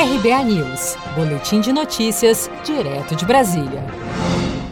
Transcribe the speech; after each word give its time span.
RBA 0.00 0.44
News, 0.44 0.96
Boletim 1.14 1.60
de 1.60 1.74
Notícias, 1.74 2.50
direto 2.64 3.14
de 3.14 3.26
Brasília. 3.26 3.84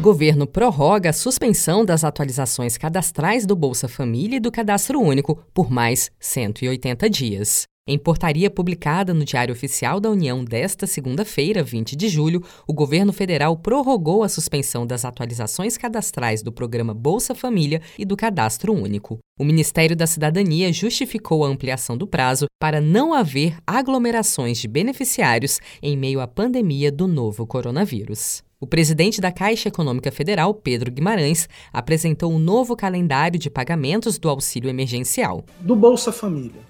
Governo 0.01 0.47
prorroga 0.47 1.11
a 1.11 1.13
suspensão 1.13 1.85
das 1.85 2.03
atualizações 2.03 2.79
cadastrais 2.79 3.45
do 3.45 3.55
Bolsa 3.55 3.89
Família 3.89 4.39
e 4.39 4.41
do 4.41 4.51
Cadastro 4.51 4.99
Único 4.99 5.39
por 5.53 5.71
mais 5.71 6.11
180 6.19 7.11
dias. 7.11 7.69
Em 7.91 7.99
portaria 7.99 8.51
publicada 8.51 9.15
no 9.15 9.25
Diário 9.25 9.51
Oficial 9.51 9.99
da 9.99 10.11
União 10.11 10.45
desta 10.45 10.87
segunda-feira, 10.87 11.63
20 11.63 11.97
de 11.97 12.07
julho, 12.07 12.45
o 12.67 12.75
governo 12.75 13.15
federal 13.15 13.57
prorrogou 13.57 14.23
a 14.23 14.29
suspensão 14.29 14.87
das 14.87 15.07
atualizações 15.07 15.79
cadastrais 15.79 16.43
do 16.43 16.53
programa 16.53 16.93
Bolsa 16.93 17.35
Família 17.35 17.81
e 17.99 18.05
do 18.05 18.15
Cadastro 18.15 18.75
Único. 18.75 19.17
O 19.41 19.45
Ministério 19.45 19.97
da 19.97 20.07
Cidadania 20.07 20.71
justificou 20.71 21.47
a 21.47 21.49
ampliação 21.49 21.97
do 21.97 22.07
prazo 22.07 22.45
para 22.61 22.79
não 22.79 23.15
haver 23.15 23.57
aglomerações 23.67 24.59
de 24.59 24.69
beneficiários 24.69 25.59
em 25.81 25.97
meio 25.97 26.21
à 26.21 26.29
pandemia 26.29 26.93
do 26.93 27.07
novo 27.07 27.47
coronavírus. 27.47 28.43
O 28.61 28.67
presidente 28.67 29.19
da 29.19 29.33
Caixa 29.33 29.71
Econômica 29.71 30.13
Federal, 30.13 30.53
Pedro 30.53 30.93
Guimarães, 30.93 31.49
apresentou 31.73 32.31
um 32.31 32.39
novo 32.39 32.77
calendário 32.77 33.39
de 33.39 33.49
pagamentos 33.49 34.19
do 34.19 34.29
auxílio 34.29 34.69
emergencial. 34.69 35.43
Do 35.61 35.75
Bolsa 35.75 36.13
Família. 36.13 36.69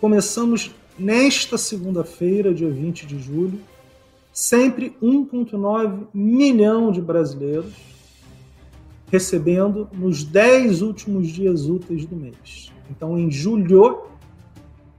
Começamos 0.00 0.70
nesta 0.96 1.58
segunda-feira, 1.58 2.54
dia 2.54 2.70
20 2.70 3.04
de 3.04 3.18
julho, 3.18 3.60
sempre 4.32 4.96
1,9 5.02 6.06
milhão 6.14 6.92
de 6.92 7.00
brasileiros 7.00 7.74
recebendo 9.10 9.88
nos 9.92 10.22
10 10.22 10.82
últimos 10.82 11.28
dias 11.28 11.68
úteis 11.68 12.06
do 12.06 12.14
mês. 12.14 12.72
Então, 12.88 13.18
em 13.18 13.28
julho, 13.28 14.04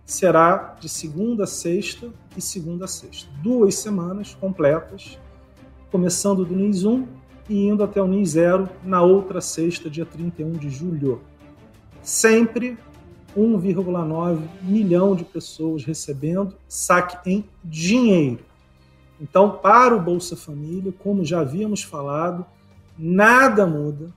será 0.05 0.75
de 0.81 0.89
segunda 0.89 1.45
a 1.45 1.47
sexta 1.47 2.09
e 2.35 2.41
segunda 2.41 2.83
a 2.83 2.87
sexta. 2.87 3.29
Duas 3.41 3.75
semanas 3.75 4.35
completas, 4.35 5.17
começando 5.91 6.43
do 6.43 6.53
NIS 6.53 6.83
1 6.83 7.07
e 7.47 7.67
indo 7.67 7.83
até 7.83 8.01
o 8.01 8.07
NIS 8.07 8.31
0 8.31 8.67
na 8.83 9.01
outra 9.01 9.39
sexta, 9.39 9.89
dia 9.89 10.05
31 10.05 10.53
de 10.53 10.69
julho. 10.69 11.21
Sempre 12.01 12.77
1,9 13.39 14.41
milhão 14.61 15.15
de 15.15 15.23
pessoas 15.23 15.83
recebendo 15.83 16.55
saque 16.67 17.17
em 17.29 17.45
dinheiro. 17.63 18.43
Então, 19.21 19.57
para 19.57 19.95
o 19.95 20.01
Bolsa 20.01 20.35
Família, 20.35 20.93
como 20.99 21.25
já 21.25 21.41
havíamos 21.41 21.83
falado, 21.83 22.45
nada 22.97 23.65
muda. 23.65 24.13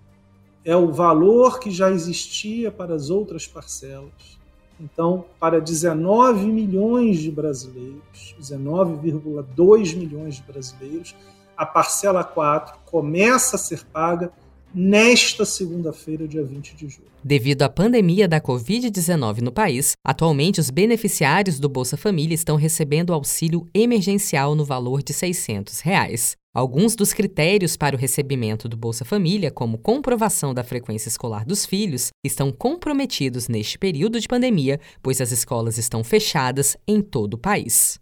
É 0.65 0.77
o 0.77 0.93
valor 0.93 1.59
que 1.59 1.71
já 1.71 1.91
existia 1.91 2.71
para 2.71 2.95
as 2.95 3.11
outras 3.11 3.47
parcelas. 3.47 4.39
Então, 4.81 5.25
para 5.39 5.61
19 5.61 6.47
milhões 6.47 7.19
de 7.19 7.31
brasileiros, 7.31 8.35
19,2 8.41 9.97
milhões 9.97 10.37
de 10.37 10.43
brasileiros, 10.43 11.17
a 11.57 11.67
parcela 11.67 12.25
4 12.25 12.79
começa 12.87 13.57
a 13.57 13.59
ser 13.59 13.85
paga 13.85 14.33
nesta 14.75 15.45
segunda-feira, 15.45 16.27
dia 16.27 16.45
20 16.45 16.75
de 16.75 16.89
julho. 16.89 17.09
Devido 17.23 17.63
à 17.63 17.69
pandemia 17.69 18.27
da 18.27 18.41
Covid-19 18.41 19.41
no 19.41 19.53
país, 19.53 19.93
atualmente 20.05 20.61
os 20.61 20.71
beneficiários 20.71 21.59
do 21.59 21.69
Bolsa 21.69 21.97
Família 21.97 22.35
estão 22.35 22.57
recebendo 22.57 23.13
auxílio 23.13 23.69
emergencial 23.75 24.55
no 24.55 24.65
valor 24.65 25.03
de 25.03 25.13
600 25.13 25.81
reais. 25.81 26.37
Alguns 26.55 26.95
dos 26.95 27.15
critérios 27.15 27.79
para 27.79 27.97
o 27.97 27.99
recebimento 27.99 28.69
do 28.69 28.77
Bolsa 28.77 29.07
Família, 29.07 29.51
como 29.51 29.79
comprovação 29.79 30.53
da 30.53 30.63
frequência 30.63 31.09
escolar 31.09 31.47
dos 31.47 31.65
filhos, 31.65 32.11
estão 32.23 32.53
comprometidos 32.53 33.49
neste 33.49 33.79
período 33.79 34.21
de 34.21 34.29
pandemia, 34.29 34.79
pois 35.03 35.21
as 35.23 35.33
escolas 35.33 35.79
estão 35.79 36.05
fechadas 36.05 36.77
em 36.87 37.01
todo 37.01 37.35
o 37.35 37.39
país. 37.39 38.02